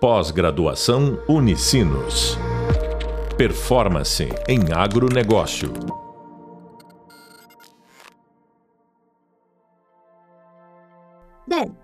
Pós-graduação 0.00 1.20
Unicinos. 1.28 2.38
Performance 3.36 4.28
em 4.46 4.72
agronegócio. 4.72 5.72
Bom, 11.48 11.74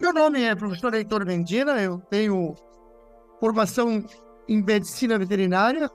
meu 0.00 0.12
nome 0.12 0.42
é 0.42 0.56
professor 0.56 0.92
Heitor 0.94 1.24
Mendina, 1.24 1.80
eu 1.80 2.00
tenho 2.10 2.56
formação 3.38 4.04
em 4.48 4.60
medicina 4.60 5.16
veterinária 5.16 5.88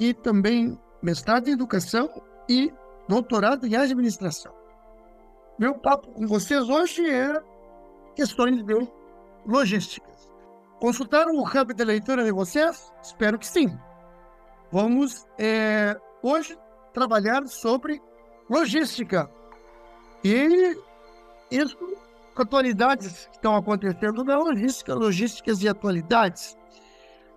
e 0.00 0.12
também 0.12 0.76
mestrado 1.00 1.46
em 1.46 1.52
educação 1.52 2.10
e 2.48 2.72
doutorado 3.08 3.68
em 3.68 3.76
administração. 3.76 4.52
Meu 5.56 5.74
papo 5.76 6.08
com 6.08 6.26
vocês 6.26 6.68
hoje 6.68 7.08
é 7.08 7.40
questões 8.16 8.64
de 8.64 8.88
logística. 9.46 10.10
Consultaram 10.80 11.36
o 11.36 11.42
hub 11.42 11.74
de 11.74 11.84
leitura 11.84 12.24
de 12.24 12.32
vocês? 12.32 12.90
Espero 13.02 13.38
que 13.38 13.46
sim. 13.46 13.78
Vamos 14.72 15.26
é, 15.38 15.94
hoje 16.22 16.58
trabalhar 16.94 17.46
sobre 17.46 18.00
logística. 18.48 19.30
E 20.24 20.76
isso 21.50 21.76
atualidades 22.34 23.26
que 23.26 23.36
estão 23.36 23.54
acontecendo 23.54 24.24
na 24.24 24.38
logística, 24.38 24.94
logísticas 24.94 25.62
e 25.62 25.68
atualidades. 25.68 26.56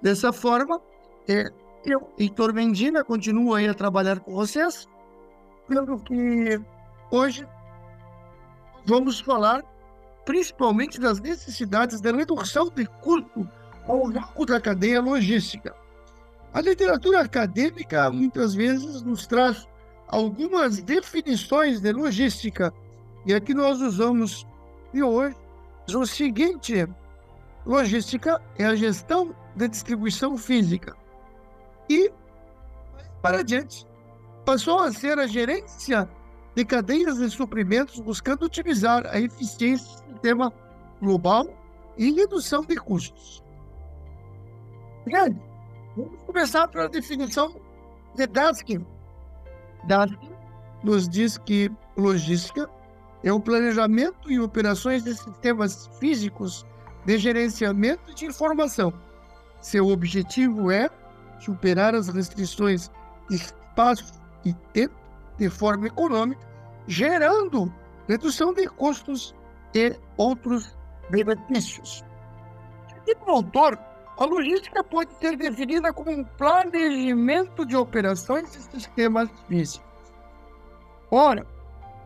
Dessa 0.02 0.32
forma, 0.32 0.82
é, 1.28 1.50
eu, 1.86 2.14
Heitor 2.18 2.54
Mendina, 2.54 3.04
continuo 3.04 3.54
aí 3.54 3.68
a 3.68 3.74
trabalhar 3.74 4.22
com 4.22 4.34
vocês, 4.34 4.88
pelo 5.68 6.00
que 6.00 6.60
hoje 7.12 7.46
vamos 8.86 9.20
falar 9.20 9.64
principalmente 10.26 11.00
das 11.00 11.20
necessidades 11.20 12.00
da 12.02 12.12
redução 12.12 12.70
de 12.70 12.86
custo 12.86 13.50
ao 13.88 14.08
longo 14.08 14.46
da 14.46 14.60
cadeia 14.60 15.02
logística. 15.02 15.76
A 16.54 16.62
literatura 16.62 17.22
acadêmica 17.22 18.10
muitas 18.12 18.54
vezes 18.54 19.02
nos 19.02 19.26
traz 19.26 19.68
algumas 20.08 20.82
definições 20.82 21.82
de 21.82 21.92
logística, 21.92 22.74
e 23.26 23.34
aqui 23.34 23.54
nós 23.54 23.82
usamos 23.82 24.46
de 24.94 25.02
hoje 25.02 25.36
o 25.94 26.06
seguinte: 26.06 26.88
logística 27.66 28.42
é 28.58 28.66
a 28.66 28.76
gestão 28.76 29.36
da 29.56 29.68
distribuição 29.68 30.38
física. 30.38 30.96
E, 31.90 32.12
para 33.22 33.40
adiante, 33.40 33.86
passou 34.46 34.80
a 34.80 34.92
ser 34.92 35.18
a 35.20 35.28
gerência 35.28 36.08
de 36.56 36.64
cadeias 36.64 37.18
de 37.18 37.30
suprimentos 37.30 38.00
buscando 38.00 38.46
otimizar 38.46 39.06
a 39.08 39.20
eficiência 39.20 40.03
sistema 40.24 40.54
global 41.02 41.46
e 41.98 42.14
redução 42.14 42.64
de 42.64 42.78
custos. 42.78 43.44
Grande. 45.06 45.40
Vamos 45.98 46.24
começar 46.24 46.68
pela 46.70 46.88
definição 46.88 47.54
de 48.16 48.26
Daskin. 48.26 48.86
Daskin 49.84 50.32
nos 50.82 51.10
diz 51.10 51.38
que 51.38 51.70
logística 51.98 52.70
é 53.22 53.34
o 53.34 53.40
planejamento 53.40 54.32
e 54.32 54.40
operações 54.40 55.04
de 55.04 55.14
sistemas 55.14 55.88
físicos 56.00 56.66
de 57.06 57.18
gerenciamento 57.18 58.16
de 58.16 58.26
informação. 58.26 58.94
Seu 59.60 59.90
objetivo 59.90 60.72
é 60.72 60.90
superar 61.40 61.94
as 61.94 62.08
restrições 62.08 62.90
de 63.30 63.36
espaço 63.36 64.14
e 64.46 64.54
tempo 64.72 64.96
de 65.38 65.50
forma 65.50 65.88
econômica, 65.88 66.42
gerando 66.88 67.72
redução 68.08 68.54
de 68.54 68.68
custos 68.68 69.36
e 69.74 69.96
outros 70.18 70.76
benefícios. 71.10 72.04
Segundo 73.06 73.28
o 73.28 73.36
autor, 73.36 73.80
a 74.18 74.26
logística 74.26 74.84
pode 74.84 75.14
ser 75.16 75.36
definida 75.36 75.92
como 75.92 76.12
um 76.12 76.24
planejamento 76.24 77.66
de 77.66 77.76
operações 77.76 78.56
e 78.56 78.62
sistemas 78.62 79.30
físicos. 79.48 80.14
Ora, 81.10 81.46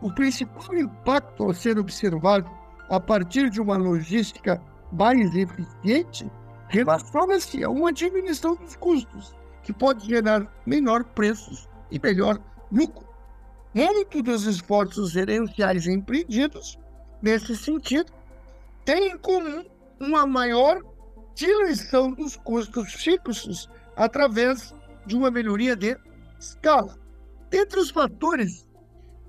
o 0.02 0.12
principal 0.12 0.76
impacto 0.76 1.50
a 1.50 1.54
ser 1.54 1.78
observado 1.78 2.50
a 2.90 3.00
partir 3.00 3.50
de 3.50 3.60
uma 3.60 3.78
logística 3.78 4.62
mais 4.92 5.36
eficiente 5.36 6.32
relaciona-se 6.70 7.64
a 7.64 7.70
uma 7.70 7.92
diminuição 7.92 8.56
dos 8.56 8.76
custos, 8.76 9.36
que 9.64 9.74
pode 9.74 10.06
gerar 10.06 10.48
menor 10.66 11.04
preços 11.04 11.68
e 11.92 12.00
melhor 12.00 12.40
lucro. 12.72 13.06
Muito 13.74 14.24
dos 14.24 14.46
esforços 14.46 15.12
gerenciais 15.12 15.88
empreendidos, 15.88 16.80
nesse 17.22 17.56
sentido, 17.56 18.12
têm 18.86 19.12
em 19.12 19.18
comum 19.18 19.66
uma 20.00 20.26
maior 20.26 20.82
diluição 21.36 22.14
dos 22.14 22.36
custos 22.38 22.94
fixos 22.94 23.70
através 23.96 24.74
de 25.06 25.16
uma 25.16 25.32
melhoria 25.32 25.76
de 25.76 25.98
escala. 26.40 26.96
Dentre 27.50 27.80
os 27.80 27.90
fatores 27.90 28.68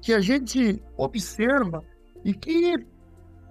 que 0.00 0.12
a 0.12 0.20
gente 0.20 0.82
observa 0.96 1.84
e 2.24 2.34
que 2.34 2.86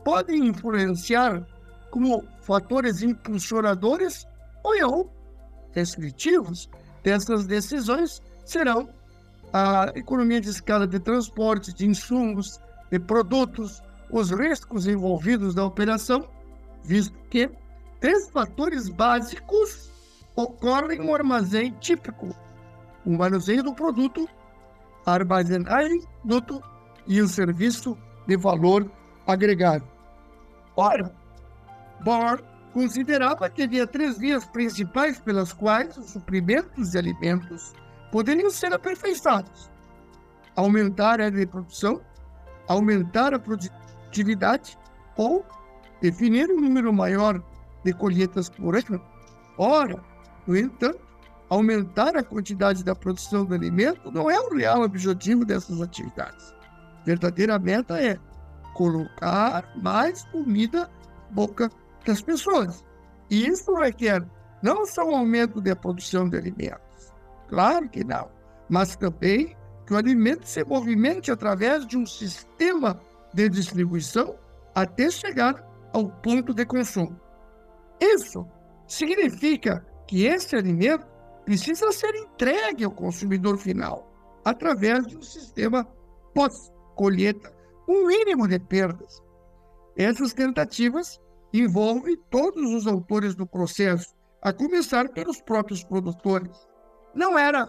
podem 0.04 0.48
influenciar 0.48 1.46
como 1.90 2.24
fatores 2.42 3.02
impulsionadores 3.02 4.26
ou 4.64 5.12
restritivos 5.72 6.70
dessas 7.04 7.46
decisões 7.46 8.22
serão 8.46 8.90
a 9.54 9.92
economia 9.96 10.42
de 10.42 10.50
escala 10.50 10.88
de 10.88 11.00
transporte 11.00 11.74
de 11.74 11.86
insumos, 11.86 12.60
de 12.92 13.00
produtos, 13.00 13.82
os 14.10 14.32
riscos 14.32 14.88
envolvidos 14.88 15.56
na 15.56 15.66
operação, 15.66 16.28
visto 16.84 17.18
que 17.30 17.50
três 18.00 18.30
fatores 18.30 18.90
básicos 18.90 19.92
ocorrem 20.36 21.00
no 21.00 21.14
armazém 21.14 21.72
típico: 21.80 22.36
o 23.06 23.12
manuseio 23.12 23.64
do 23.64 23.74
produto, 23.74 24.28
a 25.06 25.14
armazenagem 25.14 26.00
do 26.24 26.42
produto 26.42 26.78
e 27.08 27.22
o 27.22 27.28
serviço 27.28 27.98
de 28.28 28.36
valor 28.36 28.90
agregado. 29.26 29.88
Ora, 30.76 31.14
Bohr 32.04 32.44
considerava 32.74 33.50
que 33.50 33.64
havia 33.64 33.88
três 33.88 34.18
vias 34.18 34.46
principais 34.46 35.20
pelas 35.20 35.54
quais 35.54 35.98
os 35.98 36.12
suprimentos 36.12 36.92
de 36.92 36.98
alimentos 36.98 37.74
poderiam 38.12 38.52
ser 38.52 38.74
aperfeiçoados. 38.74 39.72
Aumentar 40.56 41.22
a 41.22 41.26
área 41.26 41.32
de 41.32 41.46
produção, 41.46 42.02
aumentar 42.68 43.34
a 43.34 43.40
produtividade 43.40 43.87
ou 45.16 45.46
definir 46.02 46.50
um 46.50 46.62
número 46.62 46.94
maior 46.94 47.42
de 47.84 47.94
colheitas 47.94 48.50
por 48.50 48.76
ano. 48.76 49.02
Ora, 49.58 50.04
no 50.46 50.56
entanto, 50.56 51.00
aumentar 51.50 52.16
a 52.16 52.24
quantidade 52.24 52.84
da 52.84 52.96
produção 52.96 53.46
do 53.46 53.56
alimento 53.56 54.12
não 54.12 54.30
é 54.30 54.40
o 54.40 54.54
real 54.56 54.82
objetivo 54.82 55.46
dessas 55.46 55.82
atividades. 55.82 56.54
A 57.02 57.06
verdadeira 57.06 57.58
meta 57.58 58.02
é 58.02 58.20
colocar 58.74 59.72
mais 59.82 60.24
comida 60.26 60.82
na 60.82 61.34
boca 61.34 61.72
das 62.06 62.22
pessoas. 62.22 62.84
E 63.30 63.48
isso 63.48 63.74
requer 63.76 64.26
não 64.62 64.86
só 64.86 65.04
um 65.04 65.16
aumento 65.16 65.60
da 65.60 65.76
produção 65.76 66.30
de 66.30 66.38
alimentos, 66.38 66.88
Claro 67.48 67.88
que 67.90 68.04
não. 68.04 68.30
Mas 68.70 68.96
também 68.96 69.56
que 69.86 69.94
o 69.94 69.98
alimento 69.98 70.46
se 70.46 70.64
movimente 70.64 71.32
através 71.32 71.88
de 71.88 71.98
um 71.98 72.06
sistema 72.06 73.00
de 73.38 73.50
distribuição 73.50 74.36
até 74.74 75.12
chegar 75.12 75.64
ao 75.94 76.10
ponto 76.10 76.54
de 76.54 76.66
consumo. 76.66 77.20
Isso 78.02 78.48
significa 78.88 79.86
que 80.08 80.26
esse 80.26 80.56
alimento 80.56 81.06
precisa 81.46 81.92
ser 81.92 82.16
entregue 82.16 82.84
ao 82.84 82.92
consumidor 82.92 83.58
final 83.58 84.12
através 84.44 85.06
de 85.06 85.18
um 85.18 85.22
sistema 85.22 85.88
pós-colheita, 86.34 87.54
um 87.88 88.08
mínimo 88.08 88.48
de 88.48 88.60
perdas. 88.60 89.22
Essas 89.96 90.34
tentativas 90.34 91.20
envolvem 91.54 92.18
todos 92.32 92.74
os 92.74 92.88
autores 92.88 93.36
do 93.36 93.46
processo, 93.46 94.16
a 94.42 94.52
começar 94.52 95.10
pelos 95.10 95.42
próprios 95.42 95.84
produtores 95.84 96.68
não 97.18 97.38
era 97.38 97.68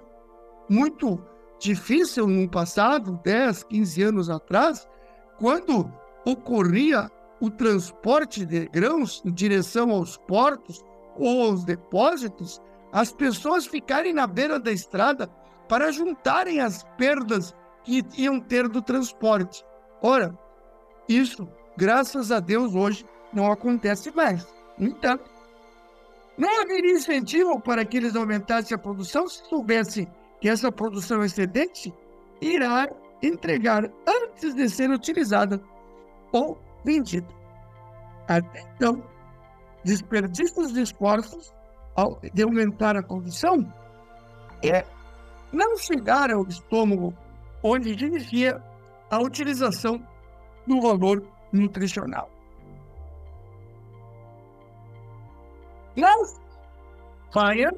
muito 0.68 1.18
difícil 1.58 2.26
no 2.26 2.48
passado, 2.48 3.18
10, 3.24 3.64
15 3.64 4.02
anos 4.02 4.30
atrás, 4.30 4.86
quando 5.38 5.90
ocorria 6.24 7.10
o 7.40 7.50
transporte 7.50 8.44
de 8.44 8.66
grãos 8.66 9.22
em 9.24 9.32
direção 9.32 9.90
aos 9.90 10.16
portos 10.16 10.84
ou 11.16 11.44
aos 11.44 11.64
depósitos, 11.64 12.60
as 12.92 13.12
pessoas 13.12 13.66
ficarem 13.66 14.12
na 14.12 14.26
beira 14.26 14.58
da 14.58 14.72
estrada 14.72 15.28
para 15.68 15.92
juntarem 15.92 16.60
as 16.60 16.82
perdas 16.96 17.54
que 17.84 18.04
iam 18.16 18.40
ter 18.40 18.68
do 18.68 18.82
transporte. 18.82 19.64
Ora, 20.02 20.36
isso, 21.08 21.48
graças 21.76 22.32
a 22.32 22.40
Deus, 22.40 22.74
hoje 22.74 23.04
não 23.32 23.50
acontece 23.50 24.10
mais. 24.10 24.46
No 24.78 24.88
entanto, 24.88 25.30
não 26.36 26.62
haveria 26.62 26.92
incentivo 26.92 27.60
para 27.60 27.84
que 27.84 27.96
eles 27.96 28.14
aumentassem 28.14 28.74
a 28.74 28.78
produção 28.78 29.28
se 29.28 29.44
soubessem 29.48 30.08
que 30.40 30.48
essa 30.48 30.70
produção 30.70 31.24
excedente 31.24 31.92
irá 32.40 32.88
entregar 33.22 33.90
antes 34.06 34.54
de 34.54 34.68
ser 34.68 34.90
utilizada 34.90 35.60
ou 36.32 36.58
vendida. 36.84 37.28
Até 38.28 38.60
então, 38.74 39.02
desperdícios 39.84 40.72
de 40.72 40.82
esforços 40.82 41.52
de 42.32 42.42
aumentar 42.42 42.96
a 42.96 43.02
condição 43.02 43.72
é 44.62 44.84
não 45.52 45.76
chegar 45.76 46.30
ao 46.30 46.46
estômago 46.46 47.14
onde 47.62 47.92
inicia 48.04 48.62
a 49.10 49.18
utilização 49.18 50.00
do 50.66 50.80
valor 50.80 51.26
nutricional. 51.52 52.30
Não 55.96 56.24
Fire 57.32 57.76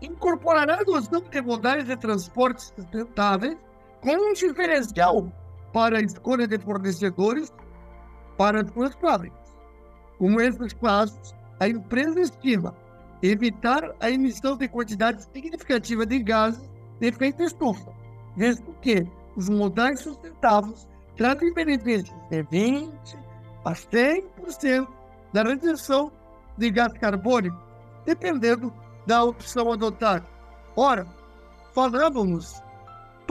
incorporará 0.00 0.76
a 0.76 0.80
adoção 0.80 1.20
de 1.20 1.42
modais 1.42 1.84
de 1.84 1.96
transporte 1.96 2.62
sustentáveis 2.62 3.56
com 4.00 4.32
diferencial 4.32 5.30
para 5.72 5.98
a 5.98 6.02
escolha 6.02 6.46
de 6.46 6.58
fornecedores 6.58 7.52
para 8.36 8.62
as 8.62 8.70
suas 8.72 8.94
fábricas. 8.94 9.38
Com 10.18 10.40
esses 10.40 10.72
passos, 10.74 11.34
a 11.58 11.68
empresa 11.68 12.20
estima 12.20 12.74
evitar 13.22 13.94
a 14.00 14.10
emissão 14.10 14.56
de 14.56 14.68
quantidade 14.68 15.22
significativa 15.22 16.06
de 16.06 16.18
gases 16.20 16.70
de 16.98 17.08
efeito 17.08 17.42
estufa, 17.42 17.92
visto 18.36 18.72
que 18.80 19.06
os 19.36 19.48
modais 19.48 20.00
sustentáveis 20.00 20.88
trazem 21.16 21.52
benefícios 21.52 22.14
de 22.30 22.42
20% 22.44 22.92
a 23.64 23.72
100% 23.72 24.88
da 25.32 25.42
redução 25.42 26.10
de 26.56 26.70
gás 26.70 26.92
carbônico, 26.94 27.56
dependendo 28.06 28.72
da 29.06 29.22
opção 29.24 29.72
adotada. 29.72 30.26
Ora, 30.76 31.06
falávamos 31.74 32.62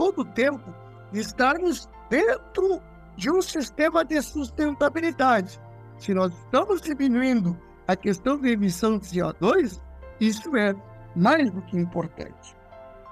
todo 0.00 0.22
o 0.22 0.24
tempo 0.24 0.74
estarmos 1.12 1.86
dentro 2.08 2.80
de 3.18 3.30
um 3.30 3.42
sistema 3.42 4.02
de 4.02 4.22
sustentabilidade. 4.22 5.60
Se 5.98 6.14
nós 6.14 6.32
estamos 6.32 6.80
diminuindo 6.80 7.54
a 7.86 7.94
questão 7.94 8.38
de 8.38 8.48
emissão 8.48 8.96
de 8.96 9.04
CO2, 9.04 9.78
isso 10.18 10.56
é 10.56 10.74
mais 11.14 11.50
do 11.50 11.60
que 11.60 11.76
importante. 11.76 12.56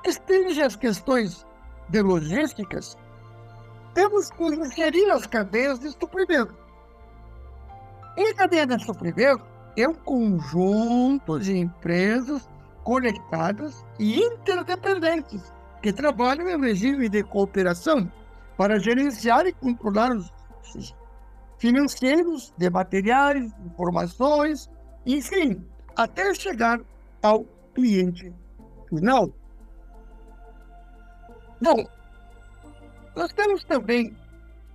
Estende 0.03 0.63
as 0.63 0.77
questões 0.77 1.47
de 1.91 2.01
logísticas, 2.01 2.97
temos 3.93 4.31
que 4.31 4.45
inserir 4.45 5.11
as 5.11 5.27
cadeias 5.27 5.79
de 5.79 5.91
suprimento. 5.91 6.57
E 8.17 8.31
a 8.31 8.35
cadeia 8.35 8.67
de 8.67 8.83
suprimento 8.83 9.45
é 9.77 9.87
um 9.87 9.95
conjunto 9.95 11.39
de 11.39 11.55
empresas 11.55 12.49
conectadas 12.83 13.85
e 13.99 14.23
interdependentes 14.23 15.53
que 15.83 15.93
trabalham 15.93 16.49
em 16.49 16.61
regime 16.61 17.09
de 17.09 17.23
cooperação 17.23 18.11
para 18.57 18.79
gerenciar 18.79 19.47
e 19.47 19.53
controlar 19.53 20.11
os 20.13 20.33
financeiros 21.59 22.53
de 22.57 22.71
materiais, 22.71 23.53
informações, 23.65 24.69
enfim, 25.07 25.65
até 25.97 26.35
chegar 26.35 26.81
ao 27.23 27.45
cliente 27.75 28.33
final. 28.89 29.33
Bom, 31.61 31.85
nós 33.17 33.33
temos 33.33 33.65
também, 33.65 34.17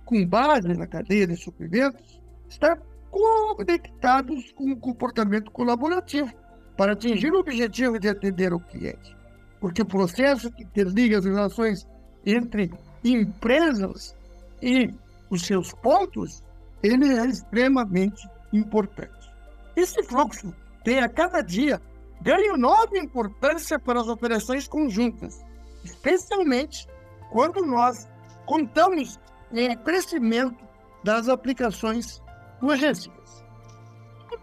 com 0.04 0.26
base 0.26 0.68
na 0.74 0.86
cadeia 0.86 1.26
de 1.26 1.36
suprimentos, 1.36 2.20
estar 2.48 2.78
conectados 3.10 4.52
com 4.52 4.72
o 4.72 4.76
comportamento 4.76 5.50
colaborativo 5.50 6.32
para 6.76 6.92
atingir 6.92 7.32
o 7.32 7.38
objetivo 7.38 7.98
de 7.98 8.08
atender 8.08 8.52
o 8.52 8.60
cliente. 8.60 9.16
Porque 9.64 9.80
o 9.80 9.86
processo 9.86 10.52
que 10.52 10.62
interliga 10.62 11.16
as 11.16 11.24
relações 11.24 11.88
entre 12.26 12.70
empresas 13.02 14.14
e 14.60 14.92
os 15.30 15.46
seus 15.46 15.72
pontos, 15.72 16.44
ele 16.82 17.08
é 17.08 17.24
extremamente 17.24 18.28
importante. 18.52 19.32
Esse 19.74 20.02
fluxo 20.02 20.54
tem 20.84 20.98
a 20.98 21.08
cada 21.08 21.40
dia 21.40 21.80
ganho 22.20 22.58
nova 22.58 22.98
importância 22.98 23.78
para 23.78 24.02
as 24.02 24.06
operações 24.06 24.68
conjuntas, 24.68 25.42
especialmente 25.82 26.86
quando 27.32 27.64
nós 27.64 28.06
contamos 28.44 29.18
o 29.50 29.76
crescimento 29.78 30.62
das 31.02 31.26
aplicações 31.26 32.22
logísticas. 32.60 33.42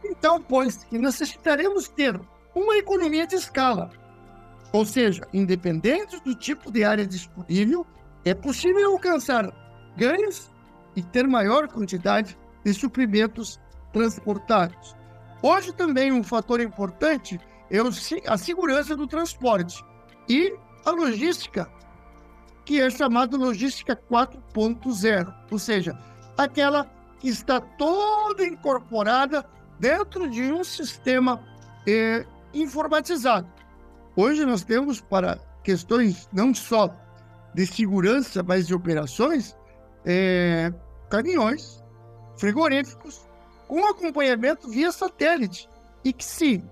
Então, 0.03 0.41
pois, 0.41 0.83
que 0.83 0.97
necessitaremos 0.97 1.88
ter 1.89 2.19
uma 2.56 2.75
economia 2.75 3.27
de 3.27 3.35
escala, 3.35 4.00
ou 4.71 4.85
seja, 4.85 5.27
independente 5.33 6.19
do 6.23 6.33
tipo 6.33 6.71
de 6.71 6.83
área 6.83 7.06
disponível, 7.06 7.85
é 8.23 8.33
possível 8.33 8.91
alcançar 8.91 9.51
ganhos 9.97 10.50
e 10.95 11.01
ter 11.01 11.27
maior 11.27 11.68
quantidade 11.68 12.38
de 12.63 12.73
suprimentos 12.73 13.59
transportados. 13.91 14.95
Hoje 15.41 15.73
também 15.73 16.12
um 16.12 16.23
fator 16.23 16.62
importante 16.62 17.39
é 17.69 17.79
a 18.27 18.38
segurança 18.38 18.95
do 18.95 19.07
transporte 19.07 19.83
e 20.29 20.53
a 20.85 20.91
logística, 20.91 21.69
que 22.65 22.79
é 22.79 22.89
chamada 22.89 23.38
logística 23.38 23.95
4.0, 23.95 25.33
ou 25.50 25.59
seja, 25.59 25.97
aquela 26.38 26.85
que 27.19 27.29
está 27.29 27.59
toda 27.59 28.45
incorporada 28.45 29.45
dentro 29.79 30.29
de 30.29 30.51
um 30.51 30.63
sistema 30.63 31.44
é, 31.88 32.25
informatizado. 32.53 33.47
Hoje 34.15 34.45
nós 34.45 34.63
temos 34.63 34.99
para 34.99 35.39
questões 35.63 36.27
não 36.33 36.53
só 36.53 36.93
de 37.53 37.65
segurança, 37.65 38.43
mas 38.43 38.67
de 38.67 38.73
operações, 38.73 39.55
é, 40.05 40.73
caminhões 41.09 41.83
frigoríficos 42.37 43.27
com 43.67 43.85
acompanhamento 43.85 44.69
via 44.69 44.91
satélite. 44.91 45.69
E 46.03 46.11
que 46.11 46.25
se 46.25 46.63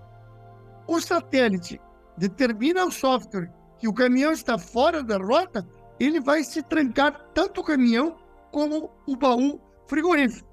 o 0.88 1.00
satélite 1.00 1.80
determina 2.18 2.82
ao 2.82 2.92
software 2.92 3.52
que 3.78 3.88
o 3.88 3.94
caminhão 3.94 4.32
está 4.32 4.58
fora 4.58 5.02
da 5.02 5.18
rota, 5.18 5.66
ele 6.00 6.20
vai 6.20 6.44
se 6.44 6.62
trancar 6.64 7.18
tanto 7.34 7.62
o 7.62 7.64
caminhão 7.64 8.18
como 8.52 8.92
o 9.08 9.16
baú 9.16 9.62
frigorífico. 9.88 10.50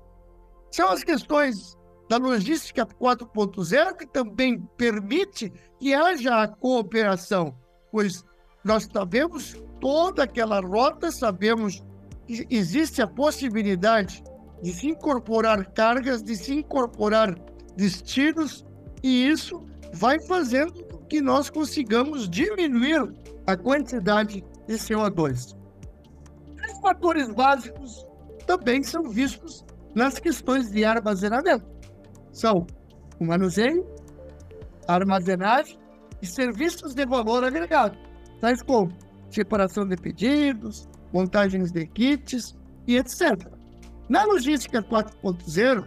São 0.70 0.90
as 0.90 1.02
questões 1.02 1.76
da 2.08 2.16
logística 2.16 2.86
4.0 2.86 3.96
que 3.96 4.06
também 4.06 4.60
permite 4.76 5.52
que 5.78 5.92
haja 5.94 6.42
a 6.42 6.48
cooperação, 6.48 7.56
pois 7.90 8.24
nós 8.64 8.88
sabemos 8.92 9.56
toda 9.80 10.24
aquela 10.24 10.60
rota, 10.60 11.10
sabemos 11.10 11.84
que 12.26 12.46
existe 12.50 13.02
a 13.02 13.06
possibilidade 13.06 14.22
de 14.62 14.72
se 14.72 14.88
incorporar 14.88 15.72
cargas, 15.72 16.22
de 16.22 16.34
se 16.36 16.54
incorporar 16.54 17.36
destinos, 17.76 18.64
e 19.02 19.28
isso 19.28 19.62
vai 19.94 20.20
fazendo 20.20 20.84
com 20.84 20.98
que 21.06 21.20
nós 21.20 21.50
consigamos 21.50 22.28
diminuir 22.28 23.12
a 23.46 23.56
quantidade 23.56 24.42
de 24.66 24.74
CO2. 24.74 25.56
Os 26.68 26.80
fatores 26.80 27.32
básicos 27.32 28.04
também 28.46 28.82
são 28.82 29.08
vistos 29.08 29.64
nas 29.94 30.18
questões 30.18 30.70
de 30.70 30.84
armazenamento. 30.84 31.75
São 32.36 32.66
o 33.18 33.24
manuseio, 33.24 33.82
a 34.86 34.96
armazenagem 34.96 35.78
e 36.20 36.26
serviços 36.26 36.94
de 36.94 37.06
valor 37.06 37.42
agregado, 37.42 37.96
tais 38.42 38.62
como 38.62 38.92
separação 39.30 39.88
de 39.88 39.96
pedidos, 39.96 40.86
montagens 41.14 41.72
de 41.72 41.86
kits 41.86 42.54
e 42.86 42.98
etc. 42.98 43.50
Na 44.10 44.24
logística 44.24 44.82
4.0, 44.82 45.82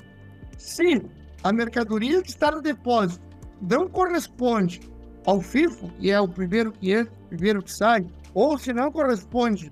se 0.58 1.04
a 1.44 1.54
mercadoria 1.54 2.20
que 2.24 2.30
está 2.30 2.50
no 2.50 2.64
depósito 2.64 3.24
não 3.62 3.88
corresponde 3.88 4.80
ao 5.28 5.42
FIFO, 5.42 5.88
que 6.00 6.10
é 6.10 6.20
o 6.20 6.28
primeiro 6.28 6.72
que 6.72 6.94
entra, 6.94 7.14
o 7.26 7.28
primeiro 7.28 7.62
que 7.62 7.72
sai, 7.72 8.08
ou 8.34 8.58
se 8.58 8.74
não 8.74 8.92
corresponde 8.92 9.72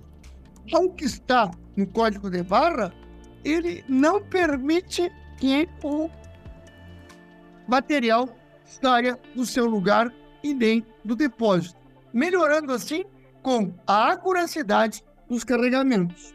ao 0.71 0.91
que 0.91 1.05
está 1.05 1.49
no 1.75 1.87
código 1.87 2.29
de 2.29 2.43
barra, 2.43 2.93
ele 3.43 3.83
não 3.89 4.21
permite 4.21 5.11
que 5.39 5.67
o 5.83 6.07
material 7.67 8.29
saia 8.63 9.19
do 9.35 9.45
seu 9.45 9.65
lugar 9.65 10.13
e 10.43 10.53
nem 10.53 10.85
do 11.03 11.15
depósito, 11.15 11.79
melhorando 12.13 12.73
assim 12.73 13.05
com 13.41 13.73
a 13.85 14.11
acuracidade 14.11 15.03
dos 15.29 15.43
carregamentos. 15.43 16.33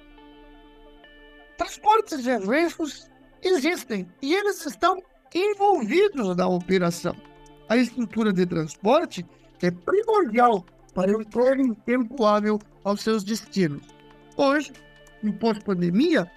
Transportes 1.57 2.23
de 2.23 2.37
riscos 2.39 3.11
existem 3.43 4.09
e 4.21 4.35
eles 4.35 4.65
estão 4.65 5.03
envolvidos 5.35 6.37
na 6.37 6.47
operação. 6.47 7.17
A 7.69 7.77
estrutura 7.77 8.33
de 8.33 8.45
transporte 8.47 9.27
é 9.63 9.71
primordial 9.71 10.65
para 10.95 11.13
o 11.13 11.19
retorno 11.19 11.63
em 11.63 11.75
tempo 11.75 12.25
hábil 12.25 12.59
aos 12.85 13.01
seus 13.01 13.25
destinos. 13.25 13.87
Hoje, 14.37 14.73
no 15.23 15.33
pós-pandemia, 15.35 16.31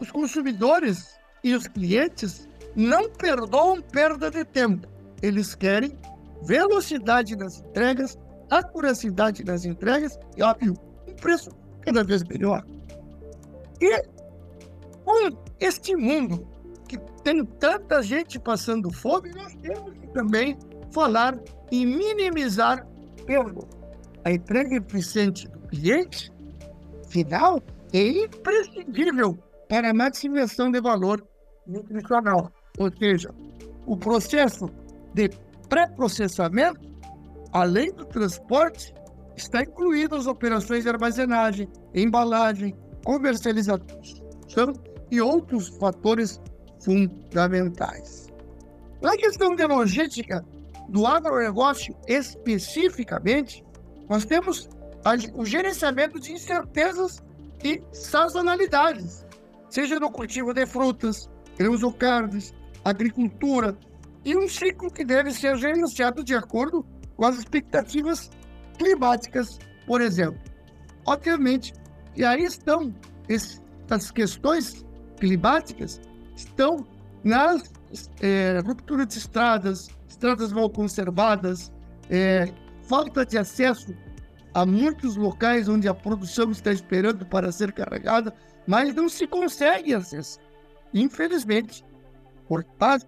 os 0.00 0.10
consumidores 0.10 1.18
e 1.42 1.54
os 1.54 1.66
clientes 1.66 2.48
não 2.76 3.08
perdoam 3.10 3.80
perda 3.80 4.30
de 4.30 4.44
tempo. 4.44 4.86
Eles 5.22 5.54
querem 5.54 5.96
velocidade 6.42 7.36
nas 7.36 7.60
entregas, 7.60 8.18
acuracidade 8.50 9.44
nas 9.44 9.64
entregas 9.64 10.18
e, 10.36 10.42
óbvio, 10.42 10.74
um 11.08 11.14
preço 11.14 11.50
cada 11.82 12.04
vez 12.04 12.22
melhor. 12.24 12.64
E 13.80 14.02
com 15.04 15.36
este 15.60 15.96
mundo 15.96 16.46
que 16.88 16.98
tem 17.22 17.44
tanta 17.44 18.02
gente 18.02 18.38
passando 18.38 18.90
fome, 18.92 19.30
nós 19.34 19.54
temos 19.56 19.92
que 19.94 20.06
também 20.08 20.58
falar 20.92 21.38
em 21.70 21.86
minimizar 21.86 22.86
perdas. 23.26 23.64
A 24.24 24.32
entrega 24.32 24.76
eficiente 24.76 25.48
do 25.48 25.58
cliente 25.68 26.32
final 27.08 27.60
é 27.92 28.24
imprescindível 28.24 29.38
para 29.68 29.90
a 29.90 29.94
maximização 29.94 30.70
de 30.70 30.80
valor 30.80 31.26
nutricional. 31.66 32.52
Ou 32.78 32.90
seja, 32.96 33.32
o 33.86 33.96
processo 33.96 34.68
de 35.14 35.30
pré-processamento, 35.68 36.80
além 37.52 37.92
do 37.92 38.04
transporte, 38.04 38.92
está 39.36 39.62
incluído 39.62 40.16
as 40.16 40.26
operações 40.26 40.82
de 40.82 40.88
armazenagem, 40.88 41.68
embalagem, 41.94 42.74
comercialização 43.04 43.80
e 45.10 45.20
outros 45.20 45.68
fatores 45.68 46.40
fundamentais. 46.80 48.26
Na 49.00 49.16
questão 49.16 49.54
de 49.54 49.64
logística 49.66 50.44
do 50.88 51.06
agronegócio 51.06 51.94
especificamente, 52.08 53.64
nós 54.08 54.24
temos 54.24 54.68
o 55.34 55.44
gerenciamento 55.44 56.18
de 56.18 56.32
incertezas 56.32 57.22
e 57.62 57.82
sazonalidades, 57.92 59.24
seja 59.70 60.00
no 60.00 60.10
cultivo 60.10 60.52
de 60.52 60.66
frutas, 60.66 61.28
grãos 61.56 61.82
ou 61.82 61.92
carnes, 61.92 62.52
agricultura, 62.84 63.76
e 64.24 64.36
um 64.36 64.48
ciclo 64.48 64.90
que 64.90 65.04
deve 65.04 65.30
ser 65.32 65.56
gerenciado 65.56 66.24
de 66.24 66.34
acordo 66.34 66.84
com 67.16 67.26
as 67.26 67.38
expectativas 67.38 68.30
climáticas, 68.78 69.58
por 69.86 70.00
exemplo. 70.00 70.40
Obviamente, 71.06 71.74
e 72.16 72.24
aí 72.24 72.44
estão 72.44 72.94
essas 73.28 74.10
questões 74.10 74.84
climáticas, 75.18 76.00
estão 76.34 76.86
nas 77.22 77.70
é, 78.20 78.60
rupturas 78.64 79.08
de 79.08 79.18
estradas, 79.18 79.88
estradas 80.08 80.52
mal 80.52 80.70
conservadas, 80.70 81.70
é, 82.10 82.52
falta 82.82 83.24
de 83.26 83.36
acesso 83.36 83.94
Há 84.54 84.64
muitos 84.64 85.16
locais 85.16 85.68
onde 85.68 85.88
a 85.88 85.94
produção 85.94 86.52
está 86.52 86.70
esperando 86.70 87.26
para 87.26 87.50
ser 87.50 87.72
carregada, 87.72 88.32
mas 88.68 88.94
não 88.94 89.08
se 89.08 89.26
consegue 89.26 89.92
acessar. 89.92 90.44
Infelizmente, 90.94 91.84
por 92.48 92.64
parte, 92.64 93.06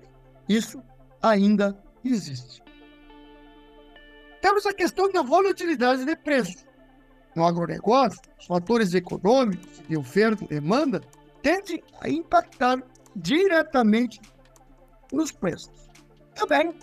isso 0.49 0.83
ainda 1.23 1.77
existe. 2.05 2.63
Temos 4.41 4.67
a 4.67 4.73
questão 4.73 5.11
da 5.11 5.23
volatilidade 5.23 6.05
de 6.05 6.17
preço. 6.17 6.65
No 7.35 7.45
agronegócio, 7.45 8.21
os 8.39 8.47
fatores 8.47 8.95
econômicos 8.95 9.83
de 9.89 9.97
oferta 9.97 10.45
e 10.45 10.49
demanda 10.49 11.01
tendem 11.43 11.83
a 12.01 12.09
impactar 12.09 12.83
diretamente 13.15 14.21
nos 15.13 15.33
preços. 15.33 15.89
Também 16.35 16.75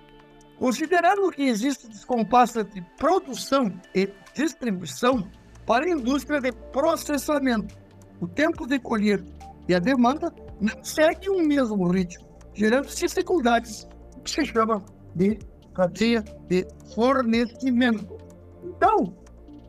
Considerando 0.63 1.29
que 1.31 1.43
existe 1.43 1.89
descompasso 1.89 2.61
entre 2.61 2.81
produção 2.97 3.69
e 3.93 4.09
distribuição 4.33 5.29
para 5.65 5.85
a 5.85 5.89
indústria 5.89 6.39
de 6.39 6.51
processamento, 6.71 7.75
o 8.21 8.27
tempo 8.27 8.65
de 8.65 8.79
colher 8.79 9.23
e 9.67 9.75
a 9.75 9.79
demanda 9.79 10.33
não 10.61 10.81
seguem 10.83 11.29
o 11.29 11.45
mesmo 11.45 11.85
ritmo, 11.89 12.25
gerando 12.53 12.87
dificuldades 12.87 13.87
que 14.23 14.31
se 14.31 14.45
chama 14.45 14.83
de 15.15 15.37
cadeia 15.73 16.23
de 16.47 16.67
fornecimento. 16.93 18.17
Então, 18.63 19.15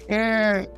é, 0.09 0.69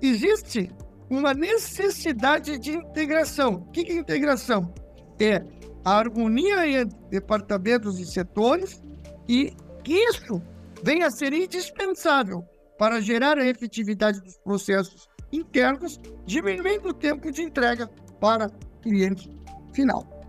existe 0.00 0.70
uma 1.08 1.34
necessidade 1.34 2.58
de 2.58 2.72
integração. 2.72 3.54
O 3.54 3.70
que 3.70 3.80
é 3.80 3.94
integração? 3.94 4.72
É 5.20 5.44
a 5.84 5.98
harmonia 5.98 6.66
entre 6.68 6.98
departamentos 7.10 7.98
e 7.98 8.06
setores 8.06 8.82
e 9.28 9.54
isso 9.86 10.42
vem 10.82 11.02
a 11.02 11.10
ser 11.10 11.32
indispensável 11.32 12.44
para 12.78 13.00
gerar 13.00 13.38
a 13.38 13.46
efetividade 13.46 14.20
dos 14.20 14.38
processos 14.38 15.08
internos, 15.32 16.00
diminuindo 16.24 16.88
o 16.88 16.94
tempo 16.94 17.30
de 17.30 17.42
entrega 17.42 17.86
para 18.20 18.50
cliente 18.82 19.30
final. 19.72 20.19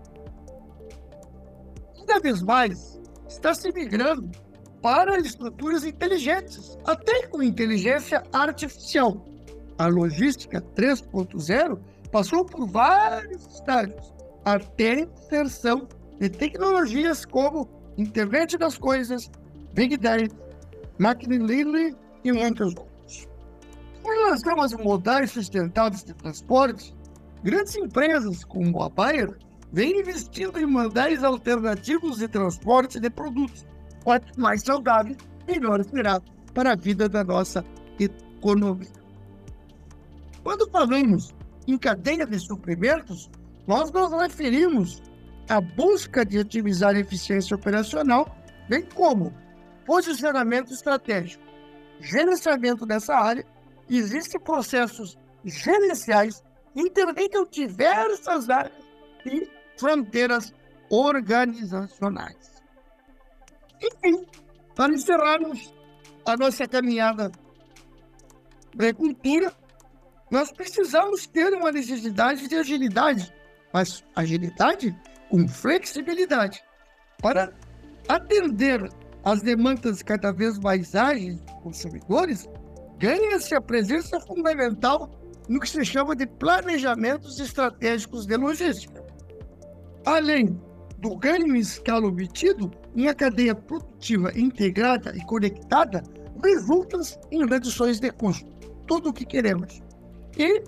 Cada 2.12 2.24
vez 2.24 2.42
mais 2.42 3.00
está 3.26 3.54
se 3.54 3.72
migrando 3.72 4.30
para 4.82 5.18
estruturas 5.18 5.82
inteligentes, 5.82 6.76
até 6.84 7.26
com 7.28 7.42
inteligência 7.42 8.22
artificial. 8.34 9.24
A 9.78 9.86
logística 9.86 10.60
3.0 10.60 11.80
passou 12.10 12.44
por 12.44 12.68
vários 12.68 13.46
estágios 13.46 14.12
até 14.44 14.92
a 14.92 15.00
inserção 15.00 15.88
de 16.20 16.28
tecnologias 16.28 17.24
como 17.24 17.66
internet 17.96 18.58
das 18.58 18.76
coisas, 18.76 19.30
Big 19.72 19.96
Data, 19.96 20.36
Machine 20.98 21.38
Learning 21.38 21.96
e 22.24 22.30
muitos 22.30 22.74
outros. 22.76 23.26
Com 24.02 24.10
relação 24.10 24.60
às 24.60 24.74
modais 24.74 25.30
sustentáveis 25.30 26.04
de 26.04 26.12
transporte, 26.12 26.94
grandes 27.42 27.74
empresas 27.74 28.44
como 28.44 28.82
a 28.82 28.90
Bayer 28.90 29.34
vêm 29.72 30.00
investindo 30.00 30.58
em 30.58 30.66
modais 30.66 31.24
alternativos 31.24 32.18
de 32.18 32.28
transporte 32.28 33.00
de 33.00 33.08
produtos. 33.08 33.66
Mais 34.36 34.62
saudável, 34.62 35.16
melhor 35.46 35.82
será 35.84 36.20
para 36.52 36.72
a 36.72 36.76
vida 36.76 37.08
da 37.08 37.24
nossa 37.24 37.64
economia. 37.98 38.90
Quando 40.42 40.68
falamos 40.70 41.34
em 41.66 41.78
cadeia 41.78 42.26
de 42.26 42.38
suprimentos, 42.38 43.30
nós 43.66 43.90
nos 43.90 44.12
referimos 44.12 45.02
a 45.48 45.60
busca 45.60 46.24
de 46.24 46.38
otimizar 46.38 46.94
a 46.94 47.00
eficiência 47.00 47.54
operacional, 47.54 48.36
bem 48.68 48.82
como 48.94 49.32
posicionamento 49.86 50.72
estratégico. 50.72 51.42
Gerenciamento 52.00 52.84
dessa 52.84 53.14
área, 53.14 53.46
existem 53.88 54.40
processos 54.40 55.16
gerenciais 55.44 56.42
interligam 56.74 57.46
diversas 57.50 58.48
áreas 58.48 58.72
e 59.26 59.48
fronteiras 59.76 60.52
organizacionais. 60.90 62.62
Enfim, 63.80 64.24
para 64.74 64.92
encerrarmos 64.92 65.72
a 66.24 66.36
nossa 66.36 66.66
caminhada 66.66 67.32
para 68.76 68.94
cultura, 68.94 69.52
nós 70.30 70.52
precisamos 70.52 71.26
ter 71.26 71.52
uma 71.52 71.72
necessidade 71.72 72.48
de 72.48 72.54
agilidade, 72.54 73.32
mas 73.72 74.04
agilidade 74.14 74.96
com 75.28 75.46
flexibilidade 75.48 76.62
para 77.20 77.52
atender 78.08 78.88
às 79.24 79.42
demandas 79.42 80.02
cada 80.02 80.32
vez 80.32 80.58
mais 80.58 80.94
ágeis 80.94 81.36
dos 81.36 81.54
consumidores, 81.62 82.48
ganha-se 82.98 83.54
a 83.54 83.60
presença 83.60 84.20
fundamental 84.20 85.10
no 85.48 85.60
que 85.60 85.68
se 85.68 85.84
chama 85.84 86.14
de 86.14 86.26
planejamentos 86.26 87.38
estratégicos 87.40 88.26
de 88.26 88.36
logística. 88.36 89.01
Além 90.04 90.60
do 90.98 91.16
ganho 91.16 91.54
em 91.54 91.58
escala 91.58 92.06
obtido, 92.06 92.70
uma 92.94 93.14
cadeia 93.14 93.54
produtiva 93.54 94.32
integrada 94.38 95.16
e 95.16 95.24
conectada 95.26 96.02
resulta 96.42 96.98
em 97.30 97.46
reduções 97.46 98.00
de 98.00 98.10
custo. 98.10 98.50
Tudo 98.86 99.10
o 99.10 99.12
que 99.12 99.24
queremos. 99.24 99.80
E 100.36 100.62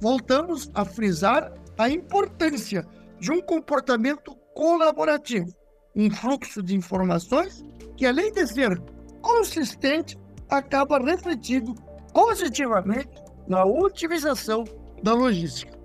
voltamos 0.00 0.70
a 0.74 0.84
frisar 0.84 1.52
a 1.76 1.88
importância 1.88 2.86
de 3.20 3.32
um 3.32 3.40
comportamento 3.40 4.34
colaborativo, 4.54 5.52
um 5.94 6.10
fluxo 6.10 6.62
de 6.62 6.76
informações 6.76 7.64
que, 7.96 8.06
além 8.06 8.32
de 8.32 8.46
ser 8.46 8.80
consistente, 9.20 10.16
acaba 10.48 10.98
refletindo 10.98 11.74
positivamente 12.12 13.10
na 13.48 13.64
otimização 13.64 14.64
da 15.02 15.14
logística. 15.14 15.76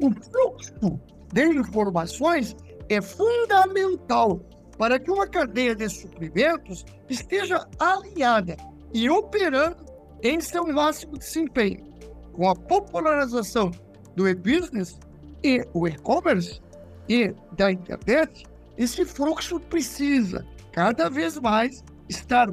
O 0.00 0.10
fluxo 0.10 1.00
de 1.32 1.44
informações 1.46 2.56
é 2.88 3.00
fundamental 3.00 4.40
para 4.78 4.98
que 4.98 5.10
uma 5.10 5.26
cadeia 5.26 5.74
de 5.74 5.88
suprimentos 5.88 6.84
esteja 7.08 7.66
alinhada 7.78 8.56
e 8.92 9.08
operando 9.08 9.84
em 10.22 10.40
seu 10.40 10.66
máximo 10.66 11.18
desempenho. 11.18 11.84
Com 12.32 12.48
a 12.48 12.54
popularização 12.54 13.70
do 14.16 14.28
e-business 14.28 14.98
e 15.42 15.66
o 15.72 15.86
e-commerce, 15.86 16.60
e 17.08 17.34
da 17.56 17.72
internet, 17.72 18.46
esse 18.76 19.04
fluxo 19.04 19.60
precisa 19.60 20.46
cada 20.72 21.10
vez 21.10 21.38
mais 21.38 21.84
estar 22.08 22.48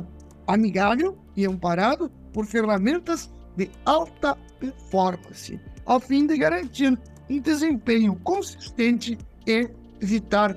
amigável 0.47 1.17
e 1.35 1.45
amparado 1.45 2.09
por 2.33 2.45
ferramentas 2.45 3.29
de 3.55 3.69
alta 3.85 4.35
performance, 4.59 5.59
a 5.85 5.99
fim 5.99 6.25
de 6.25 6.37
garantir 6.37 6.97
um 7.29 7.39
desempenho 7.39 8.15
consistente 8.23 9.17
e 9.45 9.69
evitar 10.01 10.55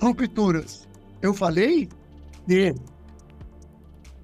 rupturas. 0.00 0.88
Eu 1.20 1.34
falei 1.34 1.88
de 2.46 2.74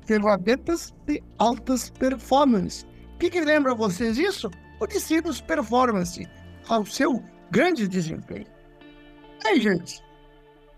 ferramentas 0.06 0.94
de 1.06 1.23
altas 1.38 1.90
performance. 1.90 2.85
O 3.14 3.18
que, 3.18 3.30
que 3.30 3.40
lembra 3.40 3.75
vocês 3.75 4.18
isso? 4.18 4.50
O 4.80 4.87
Decidos 4.87 5.40
Performance, 5.40 6.26
ao 6.68 6.87
seu 6.87 7.23
grande 7.50 7.87
desempenho. 7.87 8.47
Aí, 9.44 9.61
gente, 9.61 10.02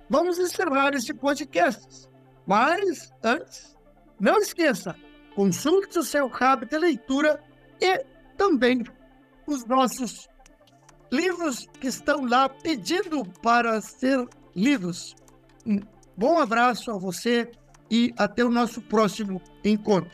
vamos 0.09 0.39
encerrar 0.39 0.95
esse 0.95 1.15
podcast. 1.15 2.09
Mas 2.47 3.13
antes, 3.23 3.77
não 4.19 4.39
esqueça, 4.39 4.97
consulte 5.35 5.99
o 5.99 6.03
seu 6.03 6.31
hábito 6.41 6.75
de 6.75 6.79
leitura 6.79 7.43
e 7.81 8.05
também 8.37 8.83
os 9.47 9.65
nossos 9.67 10.29
livros 11.13 11.69
que 11.79 11.89
estão 11.89 12.25
lá 12.25 12.49
pedindo 12.49 13.23
para 13.43 13.81
ser 13.83 14.27
lidos. 14.57 15.15
Um 15.67 15.79
bom 16.17 16.41
abraço 16.41 16.91
a 16.91 16.97
você 16.97 17.51
e 17.91 18.13
até 18.17 18.43
o 18.43 18.51
nosso 18.51 18.81
próximo 18.81 19.41
encontro. 19.63 20.11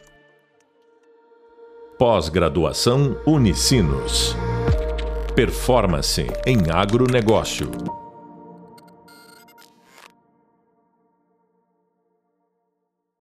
Pós-graduação 1.96 3.20
Unicinos. 3.24 4.34
Performance 5.34 6.26
em 6.44 6.70
agronegócio. 6.70 7.97